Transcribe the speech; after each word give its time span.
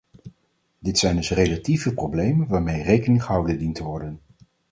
Dit 0.79 0.97
zijn 0.97 1.15
dus 1.15 1.31
relatieve 1.31 1.93
problemen 1.93 2.47
waarmee 2.47 2.83
rekening 2.83 3.23
gehouden 3.23 3.57
dient 3.57 3.75
te 3.75 3.83
worden. 3.83 4.19